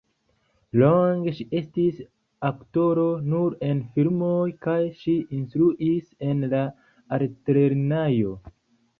Longe 0.83 1.31
ŝi 1.39 1.43
estis 1.57 1.97
aktoro 2.47 3.03
nur 3.33 3.55
en 3.67 3.83
filmoj 3.97 4.47
kaj 4.67 4.77
ŝi 5.01 5.13
instruis 5.41 6.07
en 6.29 6.41
la 6.55 6.63
altlernejo. 7.19 8.33